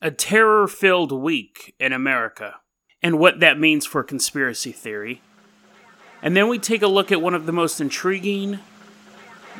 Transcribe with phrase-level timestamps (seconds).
[0.00, 2.56] a terror filled week in America
[3.02, 5.22] and what that means for conspiracy theory.
[6.22, 8.58] And then we take a look at one of the most intriguing,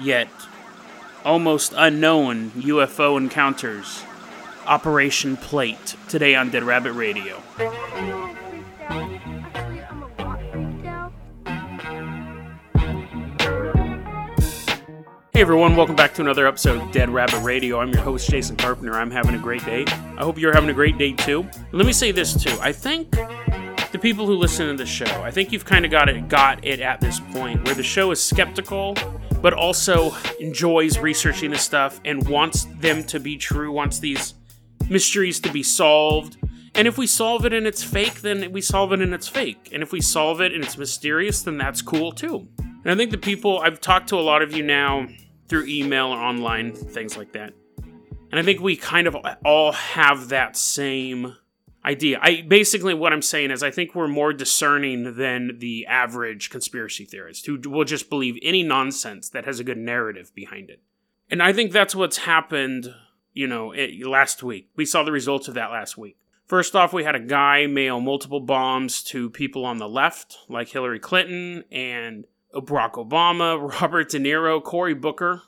[0.01, 0.29] yet
[1.25, 4.03] almost unknown UFO encounters
[4.67, 7.43] Operation Plate today on Dead Rabbit Radio.
[15.37, 17.79] Hey everyone, welcome back to another episode of Dead Rabbit Radio.
[17.79, 18.95] I'm your host, Jason Carpenter.
[18.95, 19.85] I'm having a great day.
[19.87, 21.47] I hope you're having a great day too.
[21.73, 22.57] Let me say this too.
[22.63, 23.11] I think
[23.93, 26.65] the people who listen to the show, I think you've kind of got it got
[26.65, 28.97] it at this point where the show is skeptical,
[29.43, 34.33] but also enjoys researching this stuff and wants them to be true, wants these
[34.89, 36.39] mysteries to be solved.
[36.75, 39.69] And if we solve it and it's fake, then we solve it and it's fake.
[39.71, 42.49] And if we solve it and it's mysterious, then that's cool too.
[42.59, 45.07] And I think the people I've talked to a lot of you now
[45.49, 47.53] through email or online, things like that.
[48.31, 51.37] And I think we kind of all have that same
[51.85, 52.19] idea.
[52.21, 57.05] I basically what I'm saying is I think we're more discerning than the average conspiracy
[57.05, 60.81] theorist who will just believe any nonsense that has a good narrative behind it.
[61.31, 62.93] And I think that's what's happened,
[63.33, 63.73] you know,
[64.03, 64.69] last week.
[64.75, 66.17] We saw the results of that last week.
[66.47, 70.69] First off, we had a guy mail multiple bombs to people on the left, like
[70.69, 75.43] Hillary Clinton and Barack Obama, Robert De Niro, Cory Booker,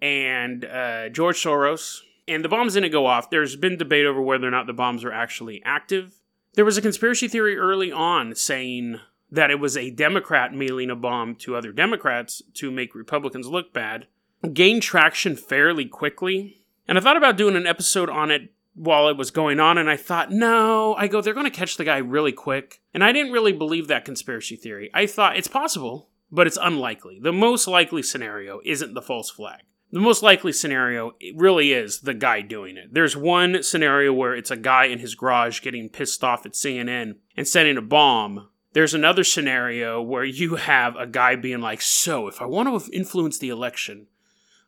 [0.00, 2.00] and uh, George Soros.
[2.28, 3.30] And the bombs didn't go off.
[3.30, 6.20] There's been debate over whether or not the bombs were actually active.
[6.54, 9.00] There was a conspiracy theory early on saying
[9.30, 13.72] that it was a Democrat mailing a bomb to other Democrats to make Republicans look
[13.72, 14.06] bad.
[14.52, 16.58] Gained traction fairly quickly.
[16.86, 19.88] And I thought about doing an episode on it while it was going on, and
[19.88, 22.80] I thought, no, I go, they're going to catch the guy really quick.
[22.94, 24.90] And I didn't really believe that conspiracy theory.
[24.94, 27.20] I thought it's possible but it's unlikely.
[27.20, 29.60] The most likely scenario isn't the false flag.
[29.92, 32.94] The most likely scenario really is the guy doing it.
[32.94, 37.16] There's one scenario where it's a guy in his garage getting pissed off at CNN
[37.36, 38.48] and sending a bomb.
[38.72, 42.90] There's another scenario where you have a guy being like, So, if I want to
[42.90, 44.06] influence the election,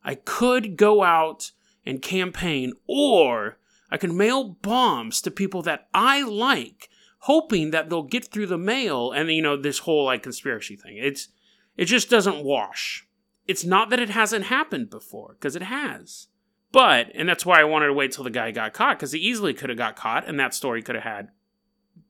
[0.04, 1.53] I could go out
[1.86, 3.56] and campaign, or
[3.91, 8.58] I can mail bombs to people that I like, hoping that they'll get through the
[8.58, 9.10] mail.
[9.10, 10.98] And, you know, this whole like conspiracy thing.
[10.98, 11.28] It's
[11.76, 13.06] it just doesn't wash.
[13.46, 16.28] It's not that it hasn't happened before, because it has.
[16.72, 19.20] But, and that's why I wanted to wait till the guy got caught, because he
[19.20, 21.28] easily could have got caught, and that story could have had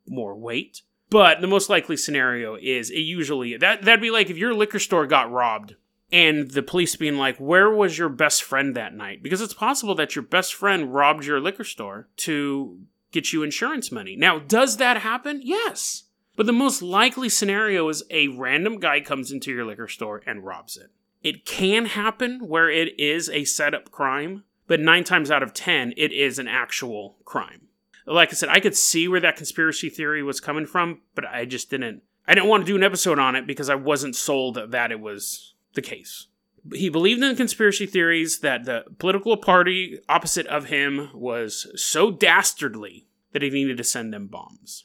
[0.06, 0.82] more weight.
[1.10, 4.78] But the most likely scenario is it usually that that'd be like if your liquor
[4.78, 5.76] store got robbed
[6.10, 9.94] and the police being like, "Where was your best friend that night?" Because it's possible
[9.94, 12.80] that your best friend robbed your liquor store to
[13.12, 14.16] get you insurance money.
[14.16, 15.40] Now, does that happen?
[15.42, 16.04] Yes.
[16.36, 20.44] But the most likely scenario is a random guy comes into your liquor store and
[20.44, 20.90] robs it.
[21.22, 25.94] It can happen where it is a setup crime, but nine times out of ten,
[25.96, 27.68] it is an actual crime.
[28.06, 31.44] Like I said, I could see where that conspiracy theory was coming from, but I
[31.46, 32.02] just didn't.
[32.26, 35.00] I didn't want to do an episode on it because I wasn't sold that it
[35.00, 36.26] was the case.
[36.72, 43.06] He believed in conspiracy theories that the political party opposite of him was so dastardly
[43.32, 44.84] that he needed to send them bombs.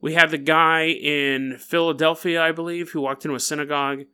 [0.00, 4.04] We have the guy in Philadelphia, I believe, who walked into a synagogue,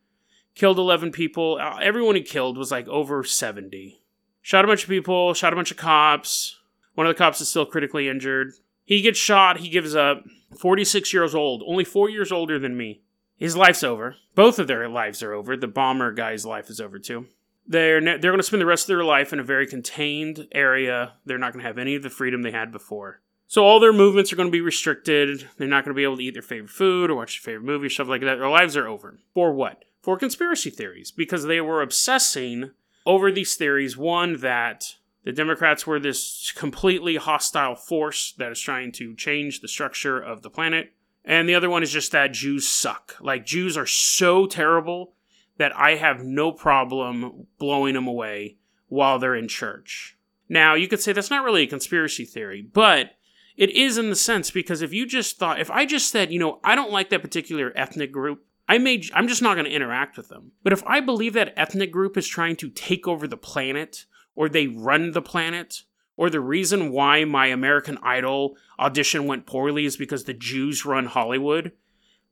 [0.55, 1.59] killed 11 people.
[1.61, 4.01] Uh, everyone he killed was like over 70.
[4.43, 6.59] Shot a bunch of people, shot a bunch of cops.
[6.95, 8.53] One of the cops is still critically injured.
[8.85, 10.25] He gets shot, he gives up.
[10.59, 13.03] 46 years old, only four years older than me.
[13.37, 14.17] His life's over.
[14.35, 15.57] Both of their lives are over.
[15.57, 17.27] The bomber guy's life is over too.
[17.67, 20.49] They're ne- they're going to spend the rest of their life in a very contained
[20.53, 21.15] area.
[21.25, 23.21] They're not going to have any of the freedom they had before.
[23.49, 25.49] So all their movements are going to be restricted.
[25.57, 27.67] They're not going to be able to eat their favorite food or watch their favorite
[27.67, 28.37] movie, stuff like that.
[28.37, 29.19] Their lives are over.
[29.35, 29.85] For what?
[30.03, 32.71] For conspiracy theories, because they were obsessing
[33.05, 33.97] over these theories.
[33.97, 39.69] One, that the Democrats were this completely hostile force that is trying to change the
[39.69, 40.93] structure of the planet.
[41.25, 43.17] And the other one is just that Jews suck.
[43.21, 45.15] Like, Jews are so terrible
[45.59, 48.59] that I have no problem blowing them away
[48.89, 50.17] while they're in church.
[50.49, 53.16] Now, you could say that's not really a conspiracy theory, but
[53.57, 56.39] it is in the sense because if you just thought, if I just said, you
[56.39, 59.75] know, I don't like that particular ethnic group, I may, I'm just not going to
[59.75, 60.53] interact with them.
[60.63, 64.05] But if I believe that ethnic group is trying to take over the planet,
[64.35, 65.83] or they run the planet,
[66.17, 71.07] or the reason why my American Idol audition went poorly is because the Jews run
[71.07, 71.73] Hollywood,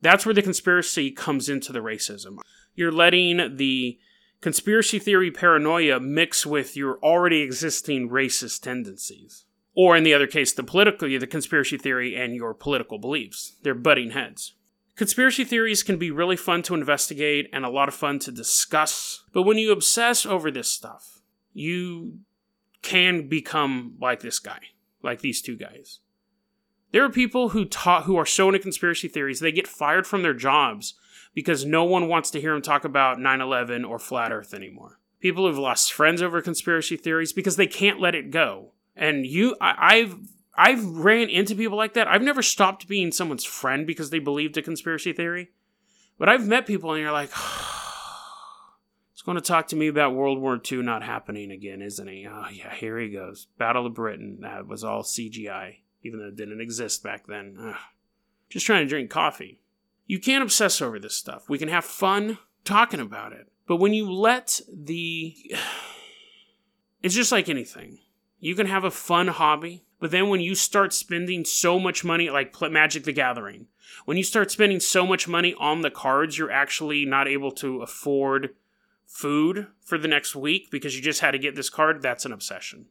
[0.02, 2.38] that's where the conspiracy comes into the racism.
[2.74, 3.98] You're letting the
[4.40, 9.44] conspiracy theory paranoia mix with your already existing racist tendencies
[9.74, 13.56] or in the other case, the political, the conspiracy theory and your political beliefs.
[13.62, 14.54] They're butting heads.
[14.96, 19.24] Conspiracy theories can be really fun to investigate and a lot of fun to discuss,
[19.32, 21.18] but when you obsess over this stuff,
[21.52, 22.20] you
[22.82, 24.60] can become like this guy,
[25.02, 25.98] like these two guys.
[26.92, 30.22] There are people who taught who are so into conspiracy theories they get fired from
[30.22, 30.94] their jobs
[31.34, 35.00] because no one wants to hear them talk about 9/11 or flat Earth anymore.
[35.18, 38.73] People who've lost friends over conspiracy theories because they can't let it go.
[38.96, 40.16] And you, I, I've
[40.56, 42.06] I've ran into people like that.
[42.06, 45.50] I've never stopped being someone's friend because they believed a conspiracy theory.
[46.18, 47.30] But I've met people and you're like,
[49.12, 52.26] he's going to talk to me about World War II not happening again, isn't he?
[52.30, 53.48] Oh, yeah, here he goes.
[53.58, 54.38] Battle of Britain.
[54.42, 57.56] That was all CGI, even though it didn't exist back then.
[57.60, 57.74] Ugh.
[58.48, 59.58] Just trying to drink coffee.
[60.06, 61.48] You can't obsess over this stuff.
[61.48, 63.50] We can have fun talking about it.
[63.66, 65.34] But when you let the.
[67.02, 67.98] It's just like anything.
[68.44, 72.28] You can have a fun hobby, but then when you start spending so much money,
[72.28, 73.68] like Magic the Gathering,
[74.04, 77.80] when you start spending so much money on the cards, you're actually not able to
[77.80, 78.50] afford
[79.06, 82.32] food for the next week because you just had to get this card, that's an
[82.32, 82.84] obsession.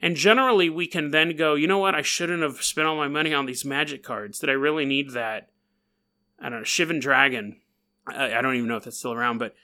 [0.00, 1.94] And generally, we can then go, you know what?
[1.94, 4.38] I shouldn't have spent all my money on these magic cards.
[4.38, 5.50] Did I really need that?
[6.40, 7.60] I don't know, Shivan Dragon.
[8.06, 9.54] I, I don't even know if that's still around, but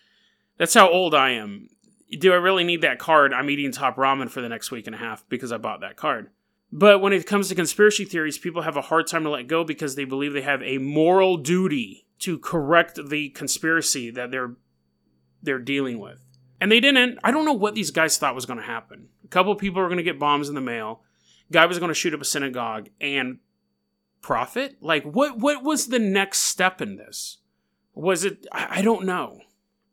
[0.58, 1.70] that's how old I am.
[2.18, 3.32] Do I really need that card?
[3.32, 5.96] I'm eating top ramen for the next week and a half because I bought that
[5.96, 6.30] card.
[6.72, 9.64] But when it comes to conspiracy theories, people have a hard time to let go
[9.64, 14.54] because they believe they have a moral duty to correct the conspiracy that they're
[15.42, 16.22] they're dealing with.
[16.60, 17.18] And they didn't.
[17.24, 19.08] I don't know what these guys thought was going to happen.
[19.24, 21.02] A couple people are going to get bombs in the mail.
[21.50, 23.38] Guy was going to shoot up a synagogue and
[24.20, 24.76] profit.
[24.80, 27.38] Like what what was the next step in this?
[27.94, 29.40] Was it I, I don't know.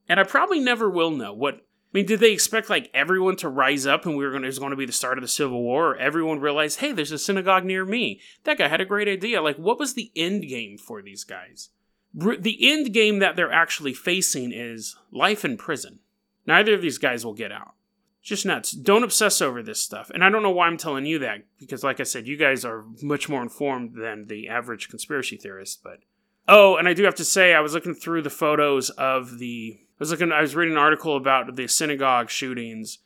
[0.09, 3.49] And I probably never will know what I mean, did they expect like everyone to
[3.49, 5.21] rise up and we were going to, it was going to be the start of
[5.21, 8.19] the Civil War, or everyone realized, hey, there's a synagogue near me?
[8.43, 9.41] That guy had a great idea.
[9.41, 11.69] Like, what was the end game for these guys?
[12.13, 15.99] The end game that they're actually facing is life in prison.
[16.45, 17.75] Neither of these guys will get out.
[18.21, 18.71] Just nuts.
[18.71, 20.09] Don't obsess over this stuff.
[20.09, 22.65] And I don't know why I'm telling you that, because like I said, you guys
[22.65, 25.81] are much more informed than the average conspiracy theorist.
[25.83, 25.99] But
[26.49, 29.79] oh, and I do have to say, I was looking through the photos of the
[29.99, 30.31] was looking.
[30.31, 32.99] I was reading an article about the synagogue shootings.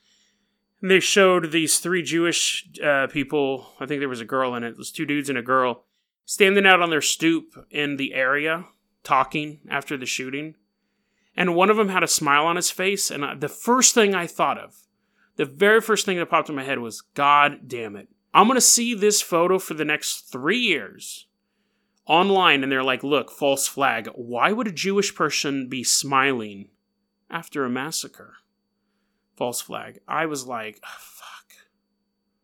[0.82, 3.68] And they showed these three Jewish uh, people.
[3.80, 4.70] I think there was a girl in it.
[4.70, 5.86] It was two dudes and a girl
[6.26, 8.66] standing out on their stoop in the area,
[9.04, 10.56] talking after the shooting.
[11.36, 13.12] And one of them had a smile on his face.
[13.12, 14.76] And the first thing I thought of,
[15.36, 18.10] the very first thing that popped in my head was, God damn it.
[18.34, 21.28] I'm going to see this photo for the next three years
[22.06, 22.64] online.
[22.64, 24.10] And they're like, look, false flag.
[24.16, 26.70] Why would a Jewish person be smiling
[27.32, 28.36] after a massacre.
[29.36, 30.00] False flag.
[30.08, 31.54] I was like, oh, fuck.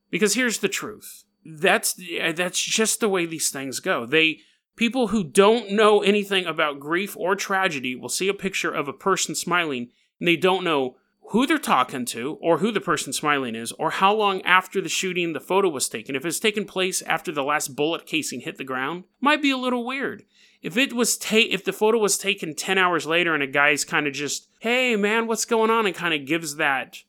[0.10, 1.25] Because here's the truth.
[1.45, 2.00] That's
[2.36, 4.06] that's just the way these things go.
[4.06, 4.39] They
[4.75, 8.94] people who don't know anything about grief or tragedy will see a picture of a
[8.94, 9.89] person smiling
[10.19, 10.98] and they don't know
[11.32, 14.90] who they're talking to or who the person smiling is or how long after the
[14.90, 16.16] shooting the photo was taken.
[16.16, 19.58] If it's taken place after the last bullet casing hit the ground, might be a
[19.58, 20.24] little weird.
[20.62, 23.84] If it was ta- if the photo was taken 10 hours later and a guy's
[23.84, 27.04] kind of just, "Hey man, what's going on?" and kind of gives that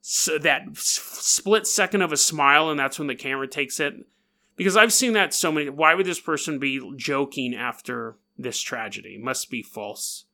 [0.00, 3.94] so that split second of a smile and that's when the camera takes it
[4.54, 9.18] because I've seen that so many why would this person be joking after this tragedy?
[9.18, 10.25] Must be false.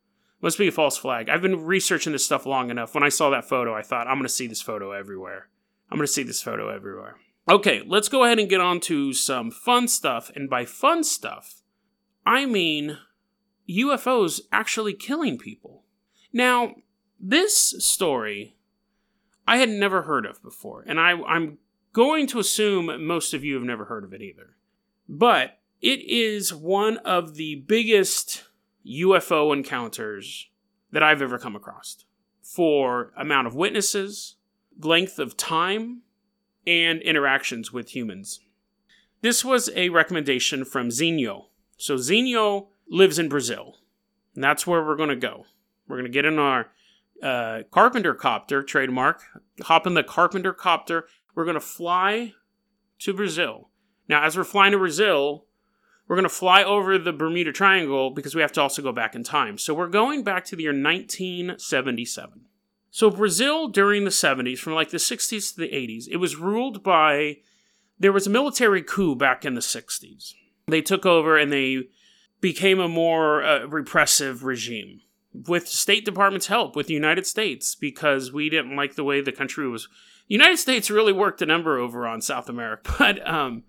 [0.42, 1.28] Must be a false flag.
[1.28, 2.94] I've been researching this stuff long enough.
[2.94, 5.48] When I saw that photo, I thought I'm going to see this photo everywhere.
[5.90, 7.16] I'm going to see this photo everywhere.
[7.48, 10.32] Okay, let's go ahead and get on to some fun stuff.
[10.34, 11.62] And by fun stuff,
[12.26, 12.98] I mean
[13.70, 15.84] UFOs actually killing people.
[16.32, 16.74] Now,
[17.20, 18.56] this story
[19.46, 21.58] I had never heard of before, and I, I'm
[21.92, 24.56] going to assume most of you have never heard of it either.
[25.08, 28.44] But it is one of the biggest
[28.86, 30.48] UFO encounters
[30.90, 32.04] that I've ever come across
[32.42, 34.36] for amount of witnesses,
[34.80, 36.02] length of time,
[36.66, 38.40] and interactions with humans.
[39.20, 41.46] This was a recommendation from Zinho,
[41.76, 43.78] so Zinho lives in Brazil.
[44.34, 45.46] And that's where we're going to go.
[45.86, 46.70] We're going to get in our
[47.22, 49.22] uh, carpenter copter, trademark,
[49.62, 51.06] hop in the carpenter copter.
[51.34, 52.34] We're going to fly
[53.00, 53.70] to Brazil.
[54.08, 55.46] Now, as we're flying to Brazil,
[56.08, 59.14] we're going to fly over the Bermuda Triangle because we have to also go back
[59.14, 59.56] in time.
[59.58, 62.42] So we're going back to the year 1977.
[62.90, 66.82] So Brazil during the 70s, from like the 60s to the 80s, it was ruled
[66.82, 67.38] by.
[67.98, 70.34] There was a military coup back in the 60s
[70.66, 71.84] they took over and they
[72.40, 75.00] became a more uh, repressive regime
[75.32, 79.32] with State Department's help with the United States because we didn't like the way the
[79.32, 79.88] country was.
[80.28, 83.64] United States really worked a number over on South America, but um,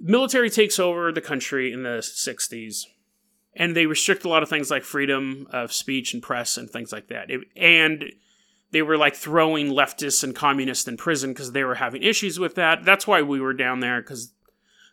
[0.00, 2.84] military takes over the country in the 60s
[3.54, 6.92] and they restrict a lot of things like freedom of speech and press and things
[6.92, 7.30] like that.
[7.30, 8.04] It, and
[8.70, 12.54] they were like throwing leftists and communists in prison because they were having issues with
[12.54, 12.84] that.
[12.84, 14.32] That's why we were down there because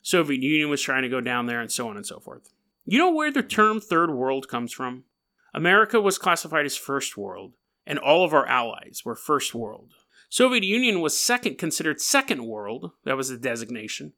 [0.02, 2.52] Soviet Union was trying to go down there and so on and so forth.
[2.86, 5.06] You know where the term third world comes from?
[5.54, 7.54] America was classified as first world,
[7.86, 9.94] and all of our allies were first world.
[10.30, 14.14] Soviet Union was second considered second world, that was the designation.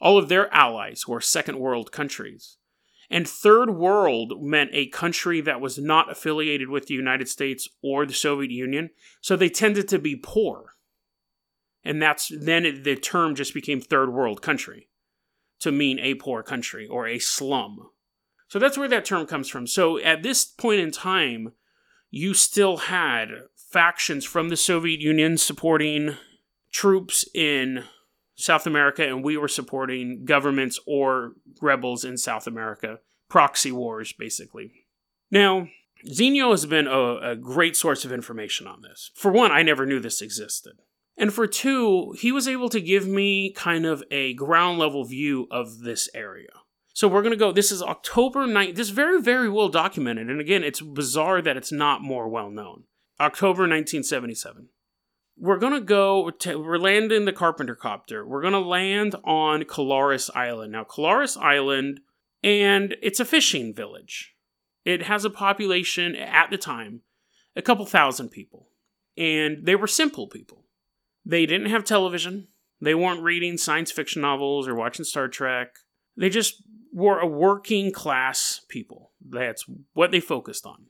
[0.00, 2.56] All of their allies were second world countries.
[3.10, 8.06] And third world meant a country that was not affiliated with the United States or
[8.06, 10.74] the Soviet Union, so they tended to be poor.
[11.84, 14.88] And that's then the term just became third world country
[15.60, 17.90] to mean a poor country or a slum.
[18.48, 19.66] So that's where that term comes from.
[19.66, 21.52] So at this point in time,
[22.10, 26.16] you still had factions from the Soviet Union supporting
[26.70, 27.84] troops in
[28.36, 32.98] South America, and we were supporting governments or rebels in South America.
[33.28, 34.72] Proxy wars, basically.
[35.30, 35.68] Now,
[36.06, 39.10] Zinho has been a, a, great source of information on this.
[39.14, 40.74] For one, I never knew this existed.
[41.16, 45.46] And for two, he was able to give me kind of a ground level view
[45.50, 46.50] of this area.
[46.92, 48.76] So we're going to go, this is October 9th.
[48.76, 50.28] This is very, very well documented.
[50.28, 52.84] And again, it's bizarre that it's not more well known.
[53.18, 54.68] October 1977
[55.36, 58.26] we're gonna go to, we're landing the carpenter copter.
[58.26, 60.72] We're gonna land on Colares Island.
[60.72, 62.00] Now Colares Island
[62.42, 64.34] and it's a fishing village.
[64.84, 67.00] It has a population at the time
[67.56, 68.68] a couple thousand people.
[69.16, 70.64] And they were simple people.
[71.24, 72.48] They didn't have television.
[72.80, 75.68] They weren't reading science fiction novels or watching star trek.
[76.16, 76.62] They just
[76.92, 79.12] were a working class people.
[79.26, 79.64] That's
[79.94, 80.86] what they focused on.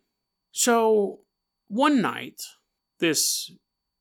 [0.50, 1.20] So
[1.68, 2.42] one night
[2.98, 3.52] this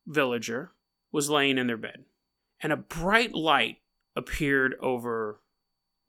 [0.06, 0.72] villager
[1.12, 2.06] was laying in their bed,
[2.62, 3.78] and a bright light
[4.16, 5.42] appeared over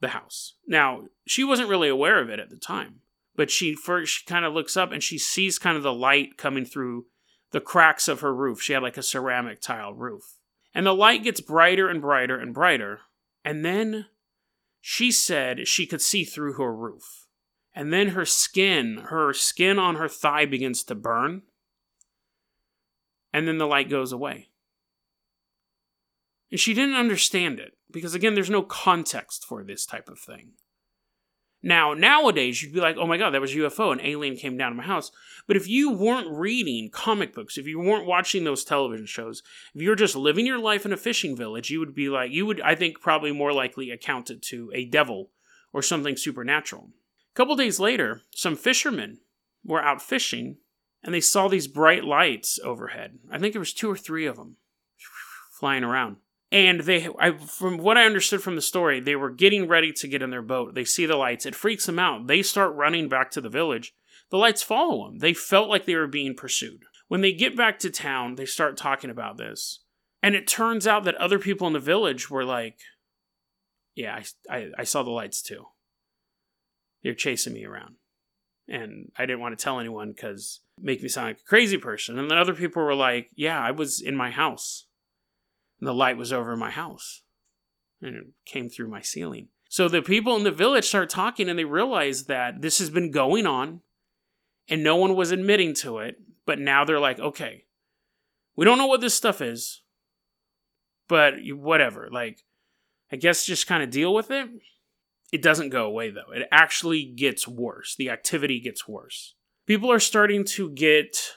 [0.01, 0.55] the house.
[0.67, 3.01] Now, she wasn't really aware of it at the time,
[3.37, 6.37] but she first she kind of looks up and she sees kind of the light
[6.37, 7.07] coming through
[7.51, 8.61] the cracks of her roof.
[8.61, 10.39] She had like a ceramic tile roof.
[10.75, 13.01] And the light gets brighter and brighter and brighter,
[13.45, 14.07] and then
[14.81, 17.27] she said she could see through her roof.
[17.75, 21.43] And then her skin, her skin on her thigh begins to burn
[23.35, 24.47] and then the light goes away.
[26.53, 30.53] And she didn't understand it because, again, there's no context for this type of thing.
[31.61, 34.71] Now, nowadays, you'd be like, oh my god, that was UFO, an alien came down
[34.71, 35.11] to my house.
[35.49, 39.43] But if you weren't reading comic books, if you weren't watching those television shows,
[39.75, 42.31] if you were just living your life in a fishing village, you would be like,
[42.31, 45.31] you would, I think, probably more likely account it to a devil
[45.73, 46.91] or something supernatural.
[47.33, 49.19] A couple days later, some fishermen
[49.65, 50.59] were out fishing
[51.05, 53.19] and they saw these bright lights overhead.
[53.31, 54.57] I think there was two or three of them
[55.53, 56.17] flying around.
[56.51, 60.09] And they, I, from what I understood from the story, they were getting ready to
[60.09, 60.75] get in their boat.
[60.75, 61.47] They see the lights.
[61.47, 62.27] It freaks them out.
[62.27, 63.93] They start running back to the village.
[64.31, 65.19] The lights follow them.
[65.19, 66.85] They felt like they were being pursued.
[67.09, 69.81] When they get back to town, they start talking about this.
[70.23, 72.79] And it turns out that other people in the village were like,
[73.95, 75.67] yeah, I, I, I saw the lights too.
[77.03, 77.97] They're chasing me around
[78.69, 82.19] and I didn't want to tell anyone because make me sound like a crazy person.
[82.19, 84.87] And then other people were like, "Yeah, I was in my house,
[85.81, 87.23] and the light was over my house,
[88.01, 91.59] and it came through my ceiling." So the people in the village start talking, and
[91.59, 93.83] they realize that this has been going on,
[94.69, 96.21] and no one was admitting to it.
[96.47, 97.67] But now they're like, "Okay,
[98.57, 99.83] we don't know what this stuff is,
[101.09, 102.09] but whatever.
[102.11, 102.45] Like,
[103.11, 104.49] I guess just kind of deal with it."
[105.35, 106.31] It doesn't go away though.
[106.33, 107.97] It actually gets worse.
[107.97, 109.35] The activity gets worse.
[109.67, 111.33] People are starting to get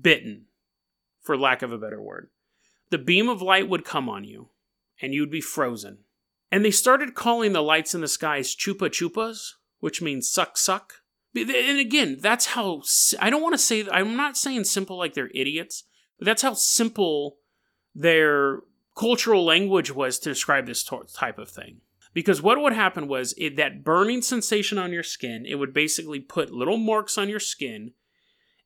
[0.00, 0.46] bitten,
[1.20, 2.30] for lack of a better word.
[2.88, 4.48] The beam of light would come on you,
[5.02, 5.98] and you'd be frozen.
[6.50, 10.94] And they started calling the lights in the skies chupa chupas, which means suck suck.
[11.36, 12.80] And again, that's how
[13.20, 15.84] I don't want to say I'm not saying simple like they're idiots,
[16.18, 17.36] but that's how simple
[17.94, 18.60] their
[18.96, 20.82] cultural language was to describe this
[21.14, 21.82] type of thing.
[22.14, 26.20] Because what would happen was it, that burning sensation on your skin, it would basically
[26.20, 27.92] put little marks on your skin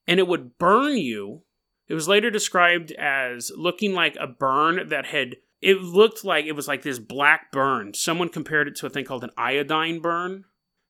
[0.07, 1.43] and it would burn you.
[1.89, 6.53] It was later described as looking like a burn that had, it looked like it
[6.53, 7.95] was like this black burn.
[7.95, 10.45] Someone compared it to a thing called an iodine burn.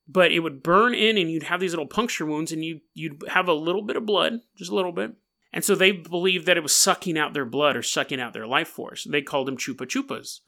[0.08, 3.24] But it would burn in and you'd have these little puncture wounds and you, you'd
[3.28, 5.12] have a little bit of blood, just a little bit.
[5.52, 8.46] And so they believed that it was sucking out their blood or sucking out their
[8.46, 9.04] life force.
[9.10, 10.40] They called them chupa chupas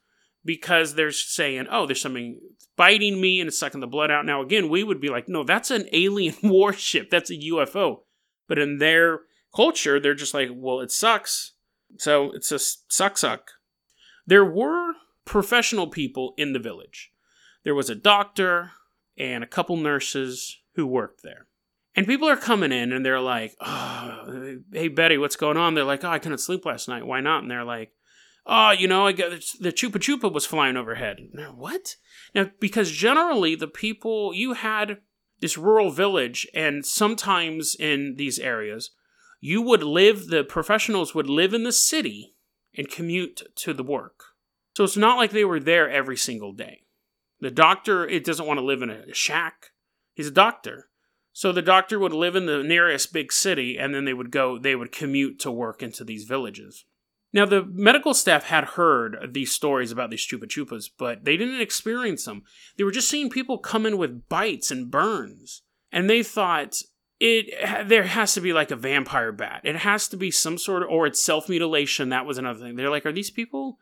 [0.49, 2.39] because they're saying, oh, there's something
[2.75, 4.25] biting me and it's sucking the blood out.
[4.25, 7.11] Now, again, we would be like, no, that's an alien warship.
[7.11, 7.99] That's a UFO.
[8.47, 9.19] But in their
[9.55, 11.51] culture, they're just like, well, it sucks.
[11.99, 13.51] So it's a suck suck.
[14.25, 17.11] There were professional people in the village.
[17.63, 18.71] There was a doctor
[19.19, 21.45] and a couple nurses who worked there.
[21.95, 25.75] And people are coming in and they're like, oh, hey, Betty, what's going on?
[25.75, 27.05] They're like, oh, I couldn't sleep last night.
[27.05, 27.43] Why not?
[27.43, 27.91] And they're like,
[28.49, 31.29] oh, you know, I got the Chupa Chupa was flying overhead.
[31.31, 31.95] Now, what?
[32.33, 34.97] Now, because generally the people, you had
[35.39, 38.91] this rural village, and sometimes in these areas,
[39.39, 42.35] you would live, the professionals would live in the city
[42.75, 44.23] and commute to the work.
[44.75, 46.81] So it's not like they were there every single day.
[47.39, 49.67] The doctor, it doesn't want to live in a shack.
[50.13, 50.89] He's a doctor.
[51.31, 54.59] So the doctor would live in the nearest big city and then they would go,
[54.59, 56.83] they would commute to work into these villages.
[57.31, 61.61] Now, the medical staff had heard these stories about these chupa chupas, but they didn't
[61.61, 62.43] experience them.
[62.77, 65.61] They were just seeing people come in with bites and burns.
[65.91, 66.81] And they thought,
[67.19, 69.61] it there has to be like a vampire bat.
[69.63, 72.09] It has to be some sort of, or it's self mutilation.
[72.09, 72.75] That was another thing.
[72.75, 73.77] They're like, are these people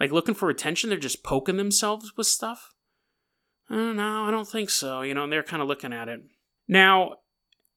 [0.00, 0.88] like looking for attention?
[0.88, 2.72] They're just poking themselves with stuff.
[3.68, 5.02] Oh, no, I don't think so.
[5.02, 6.20] You know, and they're kind of looking at it.
[6.68, 7.16] Now,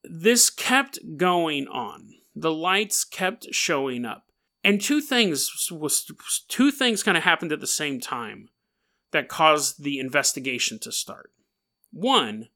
[0.03, 2.09] this kept going on.
[2.35, 4.28] The lights kept showing up.
[4.63, 6.11] And two things was
[6.47, 8.49] two things kind of happened at the same time
[9.11, 11.31] that caused the investigation to start.
[11.91, 12.49] One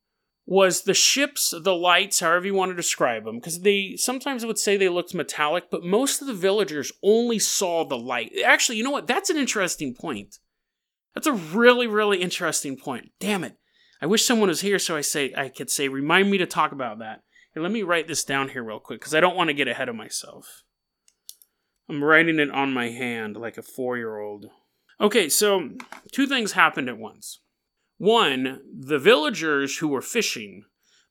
[0.45, 4.59] was the ships, the lights, however you want to describe them, because they sometimes would
[4.59, 8.33] say they looked metallic, but most of the villagers only saw the light.
[8.45, 9.07] Actually, you know what?
[9.07, 10.39] That's an interesting point.
[11.15, 13.11] That's a really, really interesting point.
[13.21, 13.57] Damn it.
[14.01, 16.73] I wish someone was here so I say I could say, remind me to talk
[16.73, 17.21] about that.
[17.55, 19.69] And let me write this down here real quick, because I don't want to get
[19.69, 20.63] ahead of myself.
[21.93, 24.47] I'm writing it on my hand like a four year old.
[24.99, 25.69] Okay, so
[26.11, 27.39] two things happened at once.
[27.97, 30.63] One, the villagers who were fishing,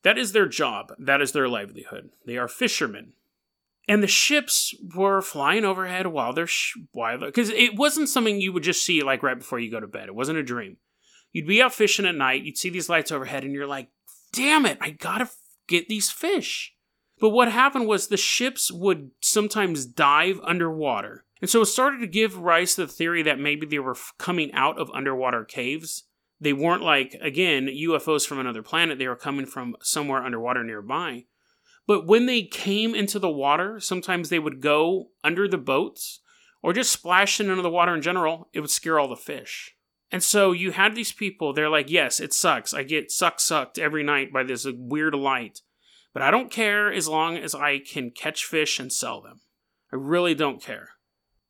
[0.02, 2.10] that is their job, that is their livelihood.
[2.26, 3.12] They are fishermen.
[3.86, 8.64] And the ships were flying overhead while they're sh- because it wasn't something you would
[8.64, 10.08] just see like right before you go to bed.
[10.08, 10.78] It wasn't a dream.
[11.32, 13.88] You'd be out fishing at night, you'd see these lights overhead, and you're like,
[14.32, 14.78] "Damn it!
[14.80, 15.30] I gotta
[15.66, 16.74] get these fish."
[17.22, 21.24] But what happened was the ships would sometimes dive underwater.
[21.40, 24.52] And so it started to give rise to the theory that maybe they were coming
[24.54, 26.02] out of underwater caves.
[26.40, 28.98] They weren't like, again, UFOs from another planet.
[28.98, 31.26] They were coming from somewhere underwater nearby.
[31.86, 36.22] But when they came into the water, sometimes they would go under the boats
[36.60, 38.48] or just splash into the water in general.
[38.52, 39.76] It would scare all the fish.
[40.10, 42.74] And so you had these people, they're like, yes, it sucks.
[42.74, 45.60] I get suck sucked every night by this weird light.
[46.12, 49.40] But I don't care as long as I can catch fish and sell them.
[49.92, 50.90] I really don't care.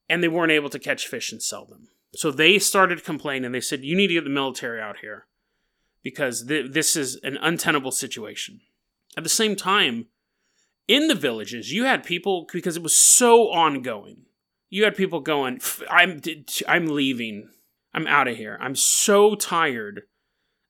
[0.08, 1.88] And they weren't able to catch fish and sell them.
[2.14, 3.52] So they started complaining.
[3.52, 5.26] They said, You need to get the military out here
[6.02, 8.60] because th- this is an untenable situation.
[9.16, 10.06] At the same time,
[10.88, 14.26] in the villages, you had people, because it was so ongoing,
[14.68, 16.20] you had people going, I'm,
[16.66, 17.50] I'm leaving.
[17.94, 18.58] I'm out of here.
[18.60, 20.02] I'm so tired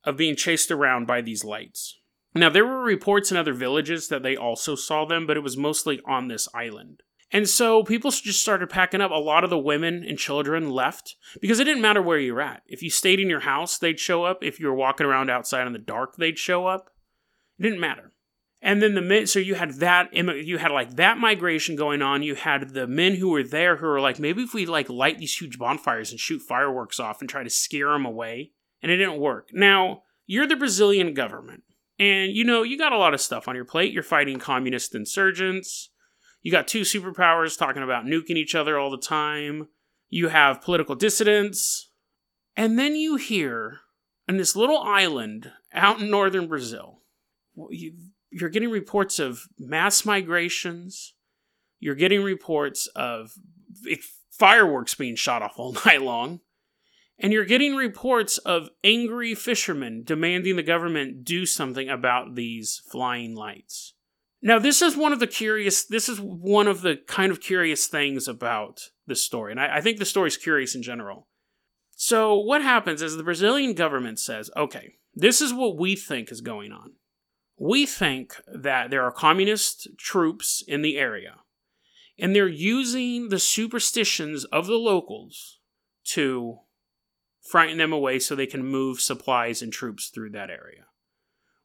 [0.04, 1.98] of being chased around by these lights.
[2.34, 5.56] Now, there were reports in other villages that they also saw them, but it was
[5.56, 7.02] mostly on this island.
[7.30, 9.10] And so people just started packing up.
[9.10, 12.42] A lot of the women and children left because it didn't matter where you were
[12.42, 12.62] at.
[12.66, 14.44] If you stayed in your house, they'd show up.
[14.44, 16.90] If you were walking around outside in the dark, they'd show up.
[17.58, 18.12] It didn't matter.
[18.60, 22.22] And then the men, so you had that, you had like that migration going on.
[22.22, 25.18] You had the men who were there who were like, maybe if we like light
[25.18, 28.52] these huge bonfires and shoot fireworks off and try to scare them away.
[28.82, 29.48] And it didn't work.
[29.52, 31.64] Now, you're the Brazilian government.
[32.02, 33.92] And you know, you got a lot of stuff on your plate.
[33.92, 35.90] You're fighting communist insurgents.
[36.42, 39.68] You got two superpowers talking about nuking each other all the time.
[40.08, 41.90] You have political dissidents.
[42.56, 43.82] And then you hear
[44.28, 47.02] on this little island out in northern Brazil,
[48.32, 51.14] you're getting reports of mass migrations.
[51.78, 53.30] You're getting reports of
[54.32, 56.40] fireworks being shot off all night long.
[57.18, 63.34] And you're getting reports of angry fishermen demanding the government do something about these flying
[63.34, 63.94] lights.
[64.40, 67.86] Now, this is one of the curious, this is one of the kind of curious
[67.86, 69.52] things about this story.
[69.52, 71.28] And I, I think the story is curious in general.
[71.94, 76.40] So, what happens is the Brazilian government says, okay, this is what we think is
[76.40, 76.94] going on.
[77.56, 81.36] We think that there are communist troops in the area,
[82.18, 85.60] and they're using the superstitions of the locals
[86.06, 86.58] to
[87.42, 90.84] frighten them away so they can move supplies and troops through that area.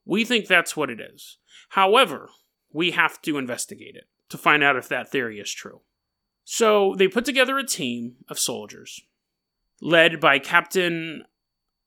[0.06, 1.38] We think that's what it is.
[1.70, 2.30] However,
[2.74, 5.82] we have to investigate it to find out if that theory is true.
[6.44, 9.02] So they put together a team of soldiers
[9.82, 11.24] led by Captain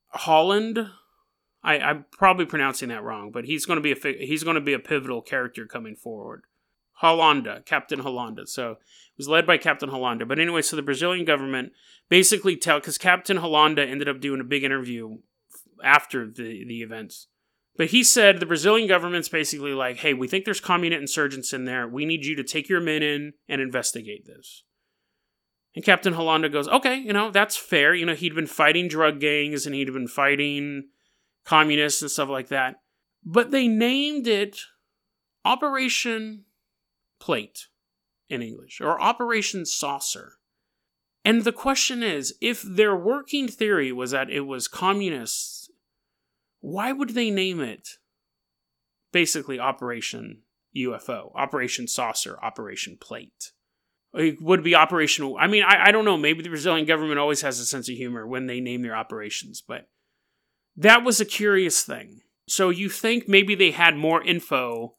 [0.09, 0.87] Holland.
[1.63, 4.61] I, am probably pronouncing that wrong, but he's going to be a he's going to
[4.61, 6.45] be a pivotal character coming forward.
[7.03, 8.47] Holanda, Captain Holanda.
[8.47, 8.79] So it
[9.17, 10.27] was led by Captain Holanda.
[10.27, 11.73] But anyway, so the Brazilian government
[12.09, 15.19] basically tell because Captain Holanda ended up doing a big interview
[15.83, 17.29] after the the events
[17.77, 21.65] But he said the Brazilian government's basically like, hey, we think there's communist insurgents in
[21.65, 21.89] there.
[21.89, 24.65] We need you to take your men in and investigate this.
[25.75, 27.95] And Captain Holanda goes, okay, you know, that's fair.
[27.95, 30.89] You know, he'd been fighting drug gangs and he'd been fighting
[31.45, 32.77] communists and stuff like that.
[33.25, 34.61] But they named it
[35.45, 36.45] Operation
[37.21, 37.69] Plate
[38.29, 40.35] in English, or Operation Saucer.
[41.25, 45.71] And the question is if their working theory was that it was communists,
[46.61, 47.89] why would they name it
[49.13, 50.43] basically Operation
[50.77, 53.53] UFO, Operation Saucer, Operation Plate?
[54.15, 55.37] It would be operational.
[55.39, 56.17] I mean, I, I don't know.
[56.17, 59.63] Maybe the Brazilian government always has a sense of humor when they name their operations,
[59.67, 59.89] but
[60.77, 62.21] that was a curious thing.
[62.49, 64.97] So you think maybe they had more info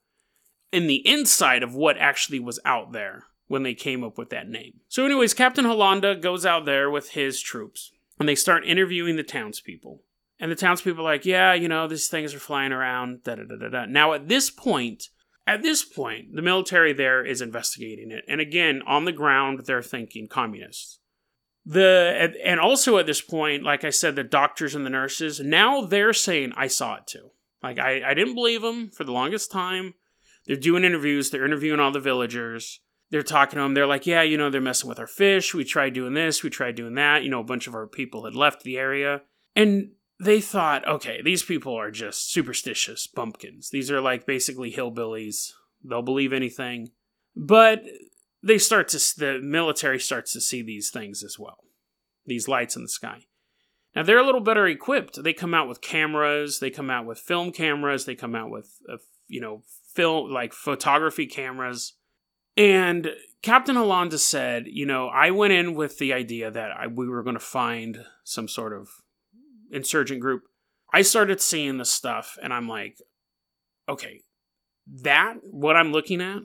[0.72, 4.48] in the inside of what actually was out there when they came up with that
[4.48, 4.80] name.
[4.88, 9.24] So, anyways, Captain Holanda goes out there with his troops and they start interviewing the
[9.24, 10.04] townspeople.
[10.40, 13.44] And the townspeople are like, yeah, you know, these things are flying around, da da
[13.44, 13.86] da da da.
[13.86, 15.10] Now, at this point,
[15.46, 18.24] at this point, the military there is investigating it.
[18.28, 21.00] And again, on the ground, they're thinking communists.
[21.66, 25.82] The and also at this point, like I said, the doctors and the nurses now
[25.82, 27.32] they're saying I saw it too.
[27.62, 29.94] Like I, I didn't believe them for the longest time.
[30.46, 31.30] They're doing interviews.
[31.30, 32.80] They're interviewing all the villagers.
[33.10, 33.74] They're talking to them.
[33.74, 35.54] They're like, yeah, you know, they're messing with our fish.
[35.54, 36.44] We tried doing this.
[36.44, 37.24] We tried doing that.
[37.24, 39.22] You know, a bunch of our people had left the area,
[39.56, 43.70] and they thought, okay, these people are just superstitious bumpkins.
[43.70, 45.52] These are like basically hillbillies.
[45.84, 46.92] They'll believe anything.
[47.36, 47.84] But
[48.44, 51.60] they start to the military starts to see these things as well
[52.26, 53.26] these lights in the sky
[53.96, 57.20] now they're a little better equipped they come out with cameras they come out with
[57.20, 61.94] film cameras they come out with uh, you know film like photography cameras
[62.58, 67.08] and captain Holanda said you know i went in with the idea that I, we
[67.08, 68.90] were going to find some sort of
[69.72, 70.44] insurgent group
[70.94, 72.98] i started seeing the stuff and i'm like
[73.88, 74.22] okay
[74.88, 76.42] that what i'm looking at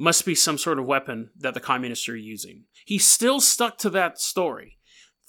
[0.00, 2.64] must be some sort of weapon that the communists are using.
[2.86, 4.78] He still stuck to that story.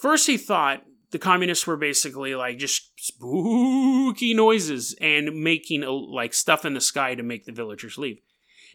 [0.02, 6.34] First, he thought the communists were basically like just spooky noises and making uh, like
[6.34, 8.18] stuff in the sky to make the villagers leave.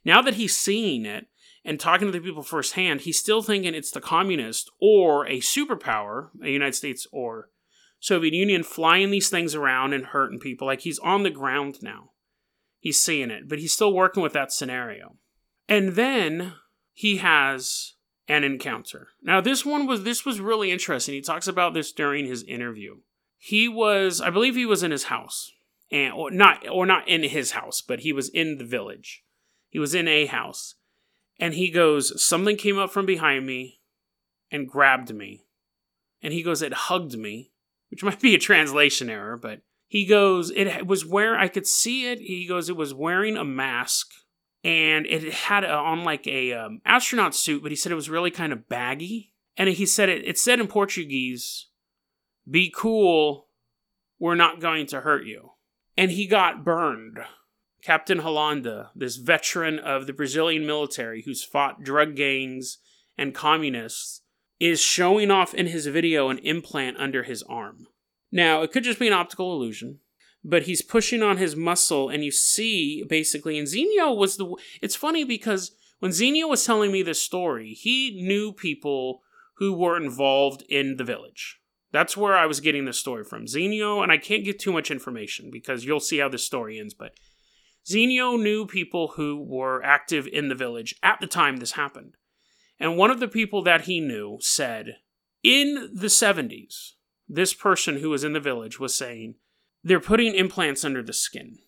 [0.05, 1.27] Now that he's seeing it
[1.65, 6.29] and talking to the people firsthand, he's still thinking it's the communists or a superpower,
[6.45, 7.49] a United States or
[7.99, 10.69] Soviet Union, flying these things around and hurting people.
[10.69, 12.13] Like he's on the ground now.
[12.79, 15.17] He's seeing it, but he's still working with that scenario.
[15.69, 16.53] And then
[16.93, 17.96] he has
[18.29, 19.09] an encounter.
[19.23, 21.15] Now this one was this was really interesting.
[21.15, 22.97] He talks about this during his interview.
[23.39, 25.53] He was I believe he was in his house.
[25.93, 29.23] And or not or not in his house, but he was in the village.
[29.69, 30.75] He was in a house.
[31.39, 33.81] And he goes, something came up from behind me
[34.51, 35.45] and grabbed me.
[36.23, 37.53] And he goes, it hugged me,
[37.91, 42.11] which might be a translation error, but he goes, it was where I could see
[42.11, 42.19] it.
[42.19, 44.09] He goes, it was wearing a mask
[44.67, 48.11] and it had a, on like a um, astronaut suit, but he said it was
[48.11, 49.33] really kind of baggy.
[49.57, 51.69] And he said it, it said in Portuguese,
[52.51, 53.47] "Be cool,
[54.19, 55.51] we're not going to hurt you."
[55.97, 57.19] And he got burned.
[57.81, 62.79] Captain Holanda, this veteran of the Brazilian military who's fought drug gangs
[63.17, 64.23] and communists,
[64.59, 67.87] is showing off in his video an implant under his arm.
[68.33, 70.01] Now, it could just be an optical illusion
[70.45, 73.59] but he's pushing on his muscle, and you see basically.
[73.59, 74.55] And Zinho was the.
[74.81, 79.23] It's funny because when Zinho was telling me this story, he knew people
[79.59, 81.61] who were involved in the village.
[81.93, 83.47] That's where I was getting this story from.
[83.47, 86.95] Zinho, and I can't get too much information because you'll see how this story ends,
[86.95, 87.13] but
[87.87, 92.17] Zinho knew people who were active in the village at the time this happened.
[92.79, 94.97] And one of the people that he knew said,
[95.43, 96.93] in the 70s,
[97.29, 99.37] this person who was in the village was saying,
[99.87, 101.59] they're putting implants under the skin.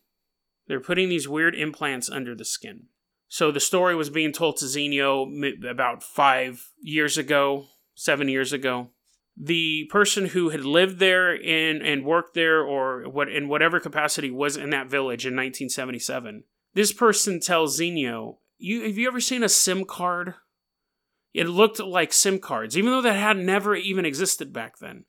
[0.66, 2.86] They're putting these weird implants under the skin.
[3.28, 8.88] So the story was being told to Zinho about five years ago, seven years ago.
[9.36, 14.32] The person who had lived there in and worked there, or what in whatever capacity
[14.32, 16.42] was in that village in 1977.
[16.74, 20.34] This person tells Zinho, "You have you ever seen a SIM card?
[21.32, 25.04] It looked like SIM cards, even though that had never even existed back then."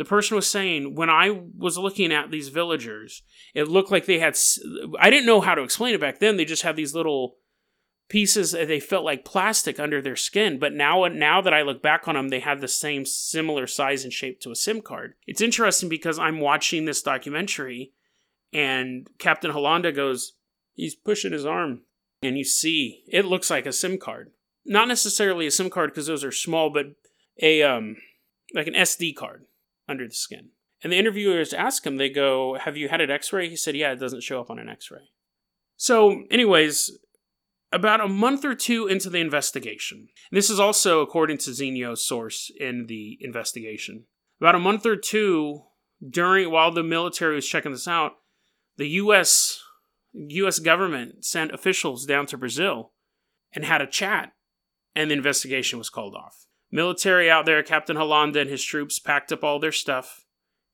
[0.00, 3.22] The person was saying when I was looking at these villagers,
[3.54, 4.34] it looked like they had.
[4.98, 6.38] I didn't know how to explain it back then.
[6.38, 7.36] They just had these little
[8.08, 8.52] pieces.
[8.52, 10.58] That they felt like plastic under their skin.
[10.58, 14.02] But now, now that I look back on them, they had the same similar size
[14.02, 15.16] and shape to a SIM card.
[15.26, 17.92] It's interesting because I'm watching this documentary,
[18.54, 20.32] and Captain Holanda goes,
[20.72, 21.82] he's pushing his arm,
[22.22, 24.30] and you see it looks like a SIM card.
[24.64, 26.86] Not necessarily a SIM card because those are small, but
[27.42, 27.96] a um
[28.54, 29.44] like an SD card
[29.90, 30.50] under the skin.
[30.82, 33.48] And the interviewers ask him, they go, Have you had an x ray?
[33.48, 35.10] He said, Yeah, it doesn't show up on an x ray.
[35.76, 36.98] So, anyways,
[37.72, 42.50] about a month or two into the investigation, this is also according to Zinho's source
[42.58, 44.04] in the investigation.
[44.40, 45.62] About a month or two
[46.08, 48.12] during while the military was checking this out,
[48.76, 49.60] the U.S.
[50.12, 50.58] U.S.
[50.58, 52.92] government sent officials down to Brazil
[53.52, 54.32] and had a chat,
[54.94, 56.46] and the investigation was called off.
[56.72, 60.24] Military out there, Captain Holanda and his troops packed up all their stuff,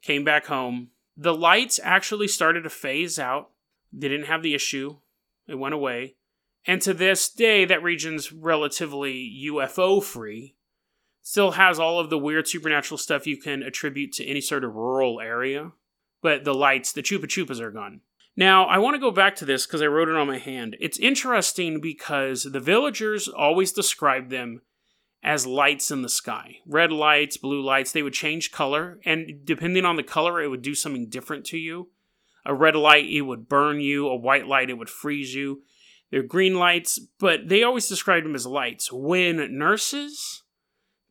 [0.03, 0.89] came back home.
[1.17, 3.51] The lights actually started to phase out.
[3.93, 4.99] They didn't have the issue,
[5.49, 6.17] it went away.
[6.67, 10.57] And to this day, that region's relatively UFO free.
[11.23, 14.75] Still has all of the weird supernatural stuff you can attribute to any sort of
[14.75, 15.73] rural area.
[16.23, 18.01] But the lights, the chupa chupas are gone.
[18.37, 20.77] Now, I want to go back to this because I wrote it on my hand.
[20.79, 24.61] It's interesting because the villagers always describe them
[25.27, 27.91] as lights in the sky red lights, blue lights.
[27.91, 31.59] They would change color, and depending on the color, it would do something different to
[31.59, 31.89] you.
[32.47, 34.07] A red light, it would burn you.
[34.07, 35.62] A white light, it would freeze you.
[36.11, 38.93] They're green lights, but they always described them as lights.
[38.93, 40.45] When nurses,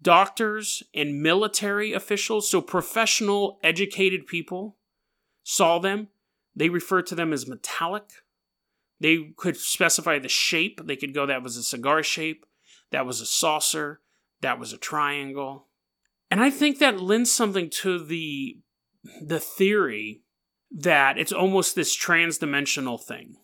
[0.02, 4.78] doctors, and military officials, so professional, educated people,
[5.44, 6.08] saw them,
[6.56, 8.10] they referred to them as metallic.
[9.02, 10.80] They could specify the shape.
[10.86, 12.46] They could go, that was a cigar shape,
[12.92, 14.00] that was a saucer,
[14.46, 15.70] that was a triangle.
[16.30, 18.60] And I think that lends something to the
[19.20, 20.22] the theory
[20.72, 23.38] that it's almost this transdimensional thing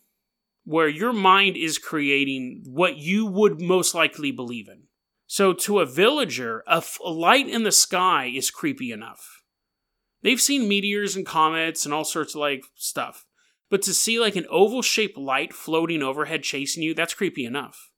[0.64, 4.84] where your mind is creating what you would most likely believe in.
[5.26, 9.42] So, to a villager, a, f- a light in the sky is creepy enough.
[10.22, 13.26] They've seen meteors and comets and all sorts of like stuff.
[13.72, 17.90] But to see like an oval shaped light floating overhead chasing you, that's creepy enough.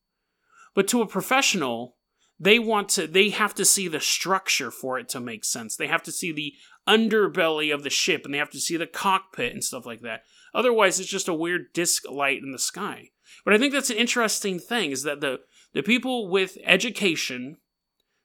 [0.74, 1.98] But to a professional,
[2.44, 5.76] they want to they have to see the structure for it to make sense.
[5.76, 6.54] They have to see the
[6.88, 10.24] underbelly of the ship and they have to see the cockpit and stuff like that.
[10.54, 13.10] Otherwise, it's just a weird disc light in the sky.
[13.46, 15.40] But I think that's an interesting thing is that the,
[15.74, 17.58] the people with education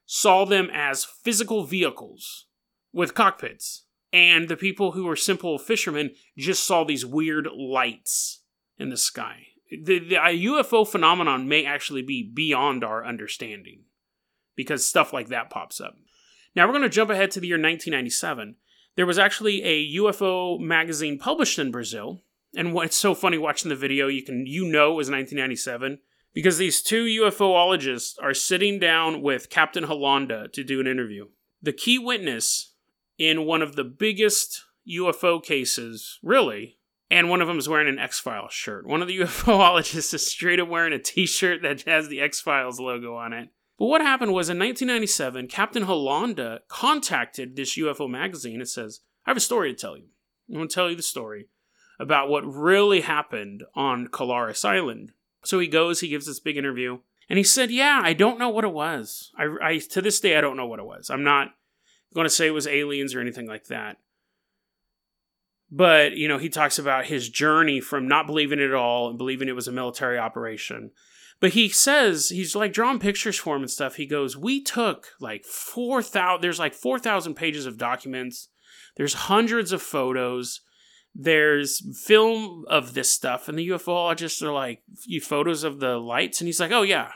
[0.05, 2.47] saw them as physical vehicles
[2.91, 3.85] with cockpits.
[4.11, 8.41] And the people who were simple fishermen just saw these weird lights
[8.77, 9.47] in the sky.
[9.69, 13.83] The, the UFO phenomenon may actually be beyond our understanding
[14.59, 15.95] because stuff like that pops up.
[16.55, 18.55] Now we're going to jump ahead to the year 1997
[18.99, 22.21] there was actually a UFO magazine published in Brazil.
[22.53, 25.99] And what's so funny watching the video, you can you know it was 1997
[26.33, 31.27] because these two UFOologists are sitting down with Captain Holanda to do an interview.
[31.61, 32.73] The key witness
[33.17, 36.77] in one of the biggest UFO cases, really,
[37.09, 38.85] and one of them is wearing an X Files shirt.
[38.85, 42.41] One of the UFOologists is straight up wearing a t shirt that has the X
[42.41, 43.47] Files logo on it.
[43.79, 48.59] But what happened was in 1997, Captain Holanda contacted this UFO magazine.
[48.59, 50.07] It says, I have a story to tell you.
[50.49, 51.47] I'm going to tell you the story
[51.97, 55.13] about what really happened on Colares Island.
[55.45, 58.49] So he goes, he gives this big interview, and he said, Yeah, I don't know
[58.49, 59.31] what it was.
[59.37, 61.09] I, I to this day, I don't know what it was.
[61.09, 61.49] I'm not
[62.13, 63.97] going to say it was aliens or anything like that.
[65.71, 69.17] But, you know, he talks about his journey from not believing it at all and
[69.17, 70.91] believing it was a military operation
[71.39, 73.95] but he says he's like drawing pictures for him and stuff.
[73.95, 76.41] He goes, "We took like four thousand.
[76.41, 78.49] There's like four thousand pages of documents.
[78.97, 80.61] There's hundreds of photos.
[81.15, 86.41] There's film of this stuff." And the UFOologists are like, "You photos of the lights?"
[86.41, 87.11] And he's like, "Oh yeah,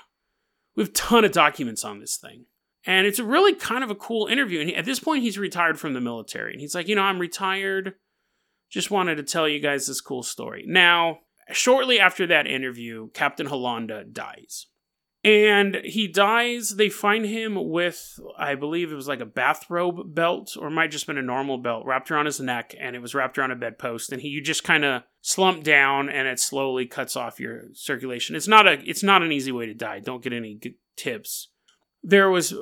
[0.76, 2.46] we have a ton of documents on this thing."
[2.86, 4.60] And it's a really kind of a cool interview.
[4.60, 6.52] And he, at this point, he's retired from the military.
[6.52, 7.96] And he's like, you know, I'm retired.
[8.70, 10.66] Just wanted to tell you guys this cool story.
[10.68, 11.20] Now,
[11.52, 14.68] shortly after that interview, Captain Holanda dies.
[15.26, 16.76] And he dies.
[16.76, 21.08] They find him with, I believe it was like a bathrobe belt, or might just
[21.08, 24.12] been a normal belt wrapped around his neck, and it was wrapped around a bedpost.
[24.12, 28.36] And he, you just kind of slump down, and it slowly cuts off your circulation.
[28.36, 30.02] It's not a, it's not an easy way to die.
[30.02, 30.60] Don't get any
[30.98, 31.48] tips.
[32.04, 32.54] There was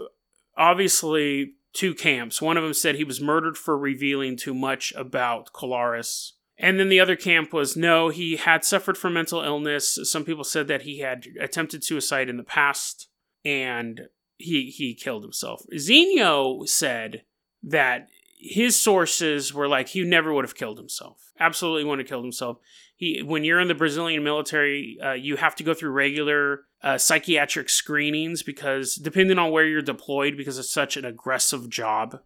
[0.56, 2.44] obviously two camps.
[2.44, 6.90] One of them said he was murdered for revealing too much about Colares and then
[6.90, 9.98] the other camp was no, he had suffered from mental illness.
[10.04, 13.10] Some people said that he had attempted suicide in the past
[13.44, 14.02] and
[14.38, 15.64] he he killed himself.
[15.76, 17.24] Zinho said
[17.64, 21.32] that his sources were like he never would have killed himself.
[21.40, 22.58] Absolutely wouldn't have killed himself.
[22.96, 27.00] He when you're in the Brazilian military, uh, you have to go through regular uh,
[27.00, 32.20] psychiatric screenings because depending on where you're deployed, because it's such an aggressive job,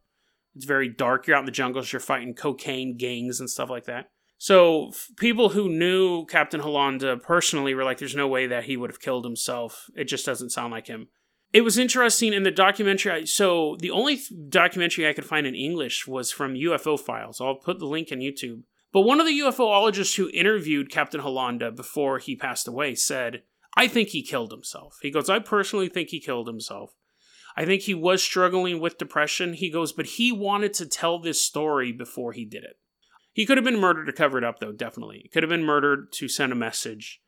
[0.57, 1.25] it's very dark.
[1.25, 1.93] You're out in the jungles.
[1.93, 4.09] You're fighting cocaine gangs and stuff like that.
[4.45, 8.77] So f- people who knew Captain Holanda personally were like, "There's no way that he
[8.77, 9.89] would have killed himself.
[9.95, 11.07] It just doesn't sound like him."
[11.51, 13.25] it was interesting in the documentary.
[13.25, 17.39] So the only documentary I could find in English was from UFO Files.
[17.39, 18.63] I'll put the link in YouTube.
[18.91, 23.43] But one of the UFOologists who interviewed Captain Holanda before he passed away said,
[23.75, 24.99] I think he killed himself.
[25.01, 26.93] He goes, I personally think he killed himself.
[27.55, 29.53] I think he was struggling with depression.
[29.53, 32.77] He goes, but he wanted to tell this story before he did it.
[33.35, 35.19] He could have been murdered to cover it up, though, definitely.
[35.23, 37.21] He could have been murdered to send a message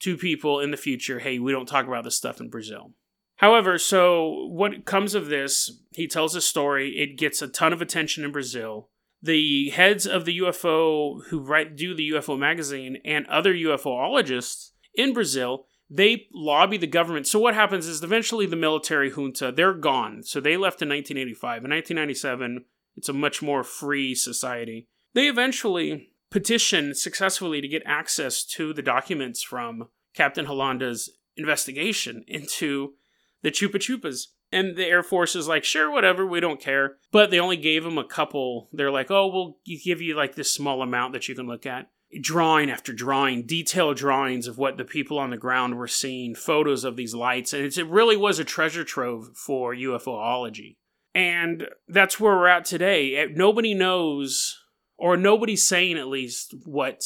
[0.00, 2.90] to people in the future hey, we don't talk about this stuff in Brazil.
[3.36, 7.80] However, so what comes of this, he tells a story, it gets a ton of
[7.80, 8.88] attention in Brazil.
[9.22, 15.12] The heads of the UFO who write do the UFO magazine and other UFOologists in
[15.12, 17.28] Brazil, they lobby the government.
[17.28, 20.24] So what happens is eventually the military junta, they're gone.
[20.24, 21.64] So they left in 1985.
[21.64, 22.64] In 1997,
[22.96, 24.88] it's a much more free society.
[25.14, 32.94] They eventually petition successfully to get access to the documents from Captain Holanda's investigation into
[33.42, 34.26] the Chupa Chupas.
[34.52, 36.96] And the Air Force is like, sure, whatever, we don't care.
[37.10, 38.68] But they only gave him a couple.
[38.72, 41.90] They're like, oh, we'll give you like this small amount that you can look at.
[42.20, 46.84] Drawing after drawing, detailed drawings of what the people on the ground were seeing, photos
[46.84, 47.52] of these lights.
[47.52, 50.76] And it really was a treasure trove for UFOology.
[51.12, 53.26] And that's where we're at today.
[53.34, 54.63] Nobody knows,
[54.96, 57.02] or nobody's saying at least, what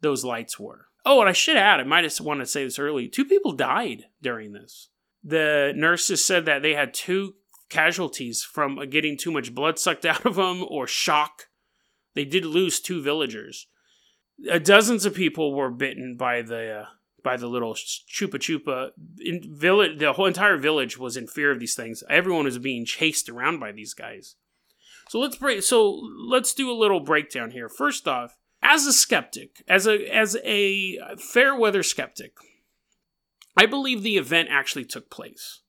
[0.00, 0.86] those lights were.
[1.04, 3.08] Oh, and I should add, I might have wanted to say this early.
[3.08, 4.88] Two people died during this
[5.26, 7.34] the nurses said that they had two
[7.68, 11.48] casualties from getting too much blood sucked out of them or shock.
[12.14, 13.66] They did lose two villagers.
[14.50, 16.84] Uh, dozens of people were bitten by the uh,
[17.22, 18.90] by the little chupa chupa.
[19.18, 22.04] In village, the whole entire village was in fear of these things.
[22.08, 24.36] Everyone was being chased around by these guys.
[25.08, 25.62] So let's break.
[25.62, 27.68] So let's do a little breakdown here.
[27.68, 32.32] First off, as a skeptic, as a as a fair weather skeptic,
[33.56, 35.60] I believe the event actually took place.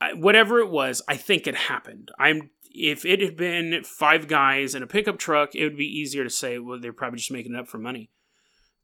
[0.00, 2.10] I, whatever it was, I think it happened.
[2.18, 6.24] I'm if it had been five guys in a pickup truck, it would be easier
[6.24, 8.10] to say, well, they're probably just making it up for money.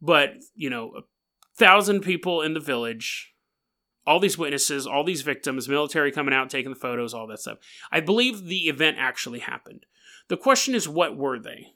[0.00, 1.00] But, you know, a
[1.56, 3.33] thousand people in the village,
[4.06, 7.58] all these witnesses, all these victims, military coming out, taking the photos, all that stuff.
[7.90, 9.86] I believe the event actually happened.
[10.28, 11.74] The question is, what were they?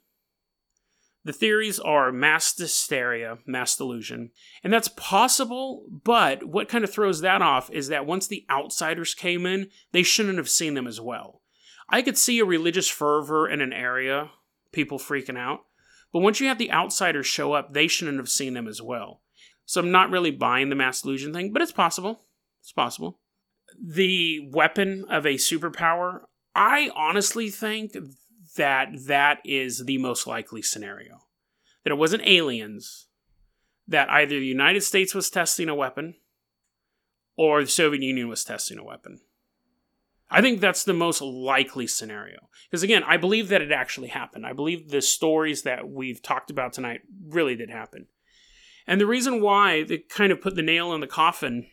[1.25, 4.31] The theories are mass hysteria, mass delusion,
[4.65, 9.15] and that's possible, but what kind of throws that off is that once the outsiders
[9.15, 11.43] came in, they shouldn't have seen them as well.
[11.91, 14.31] I could see a religious fervor in an area,
[14.73, 15.65] people freaking out,
[16.13, 19.21] but once you have the outsiders show up, they shouldn't have seen them as well.
[19.69, 22.25] So I'm not really buying the mass delusion thing, but it's possible.
[22.63, 23.21] It's possible.
[23.79, 26.21] The weapon of a superpower,
[26.55, 27.95] I honestly think
[28.57, 31.19] that that is the most likely scenario.
[31.85, 33.09] That it wasn't aliens,
[33.87, 36.15] that either the United States was testing a weapon
[37.37, 39.21] or the Soviet Union was testing a weapon.
[40.31, 42.49] I think that's the most likely scenario.
[42.71, 44.47] Because again, I believe that it actually happened.
[44.47, 48.07] I believe the stories that we've talked about tonight really did happen.
[48.89, 51.67] And the reason why they kind of put the nail in the coffin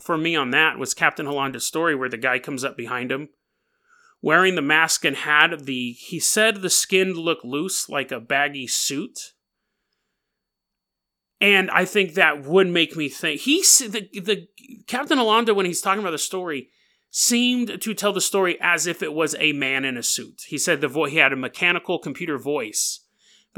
[0.00, 3.30] for me on that was Captain Holanda's story where the guy comes up behind him
[4.22, 8.66] wearing the mask and had the he said the skin looked loose like a baggy
[8.66, 9.32] suit.
[11.40, 14.48] And i think that would make me think he the, the
[14.86, 16.68] captain Holanda when he's talking about the story
[17.10, 20.42] seemed to tell the story as if it was a man in a suit.
[20.48, 23.00] He said the voice he had a mechanical computer voice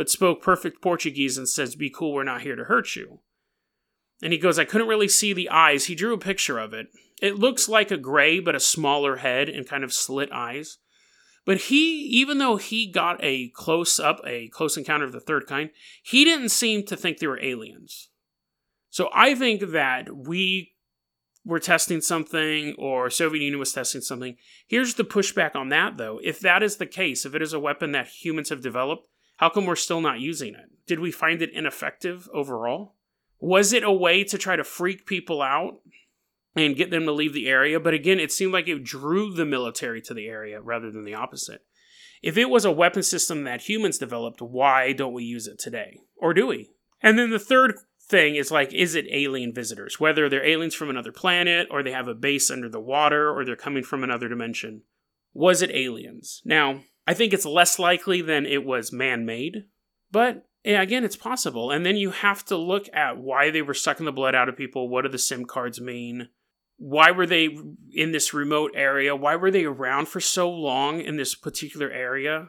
[0.00, 3.20] but spoke perfect portuguese and says be cool we're not here to hurt you
[4.22, 6.86] and he goes i couldn't really see the eyes he drew a picture of it
[7.20, 10.78] it looks like a gray, but a smaller head and kind of slit eyes.
[11.44, 15.46] But he, even though he got a close up, a close encounter of the third
[15.46, 15.70] kind,
[16.02, 18.10] he didn't seem to think they were aliens.
[18.90, 20.72] So I think that we
[21.44, 24.36] were testing something or Soviet Union was testing something.
[24.66, 26.20] Here's the pushback on that though.
[26.22, 29.08] If that is the case, if it is a weapon that humans have developed,
[29.40, 30.70] how come we're still not using it?
[30.86, 32.94] Did we find it ineffective overall?
[33.40, 35.80] Was it a way to try to freak people out
[36.54, 37.78] and get them to leave the area.
[37.78, 41.14] But again, it seemed like it drew the military to the area rather than the
[41.14, 41.64] opposite.
[42.22, 46.00] If it was a weapon system that humans developed, why don't we use it today?
[46.16, 46.72] Or do we?
[47.02, 49.98] And then the third thing is like, is it alien visitors?
[49.98, 53.44] Whether they're aliens from another planet, or they have a base under the water, or
[53.44, 54.82] they're coming from another dimension.
[55.32, 56.42] Was it aliens?
[56.44, 59.64] Now, I think it's less likely than it was man made,
[60.10, 61.70] but yeah, again, it's possible.
[61.70, 64.56] And then you have to look at why they were sucking the blood out of
[64.56, 64.88] people.
[64.88, 66.28] What do the SIM cards mean?
[66.80, 67.50] why were they
[67.92, 69.14] in this remote area?
[69.14, 72.48] Why were they around for so long in this particular area?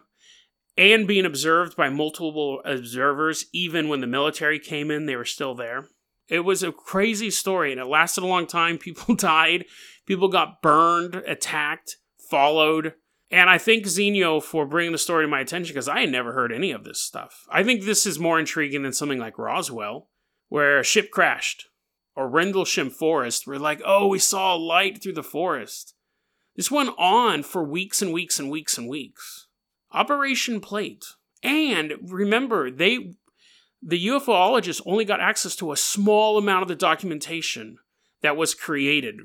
[0.78, 5.54] And being observed by multiple observers, even when the military came in, they were still
[5.54, 5.88] there.
[6.30, 8.78] It was a crazy story and it lasted a long time.
[8.80, 9.66] People died,
[10.06, 11.98] people got burned, attacked,
[12.30, 12.94] followed.
[13.32, 16.34] And I thank Zinho for bringing the story to my attention because I had never
[16.34, 17.46] heard any of this stuff.
[17.50, 20.10] I think this is more intriguing than something like Roswell,
[20.50, 21.70] where a ship crashed,
[22.14, 25.96] or Rendlesham Forest, where like, oh, we saw a light through the forest.
[26.58, 29.48] This went on for weeks and weeks and weeks and weeks.
[29.94, 31.06] Operation Plate.
[31.42, 33.14] And remember, they
[33.82, 37.78] the UFOologists only got access to a small amount of the documentation
[38.22, 39.16] that was created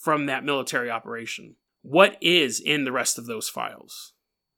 [0.00, 1.56] from that military operation.
[1.82, 4.12] What is in the rest of those files?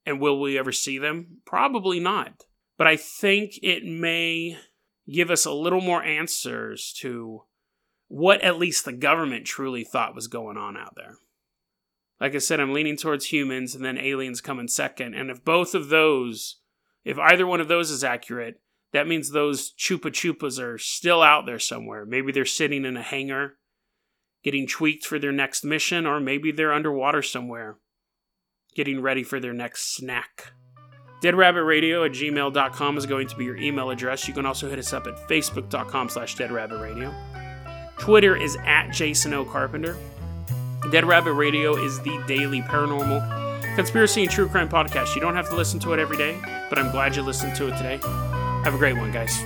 [0.07, 1.39] And will we ever see them?
[1.45, 2.45] Probably not.
[2.79, 4.57] But I think it may
[5.09, 7.43] give us a little more answers to
[8.09, 11.17] what at least the government truly thought was going on out there.
[12.21, 15.15] Like I said, I'm leaning towards humans and then aliens come in second.
[15.15, 16.57] And if both of those,
[17.05, 18.61] if either one of those is accurate,
[18.93, 22.05] that means those Chupa Chupas are still out there somewhere.
[22.05, 23.57] Maybe they're sitting in a hangar
[24.43, 27.77] getting tweaked for their next mission, or maybe they're underwater somewhere
[28.75, 30.53] getting ready for their next snack.
[31.23, 34.27] DeadRabbitRadio at gmail.com is going to be your email address.
[34.27, 37.13] You can also hit us up at facebook.com slash deadrabbitradio.
[37.99, 39.45] Twitter is at Jason O.
[39.45, 39.97] Carpenter.
[40.91, 45.15] Dead Rabbit Radio is the daily paranormal conspiracy and true crime podcast.
[45.15, 46.39] You don't have to listen to it every day,
[46.71, 48.01] but I'm glad you listened to it today.
[48.65, 49.43] Have a great one, guys.